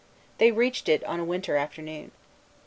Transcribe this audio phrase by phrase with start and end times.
[0.39, 2.09] They reached it on a winter afternoon.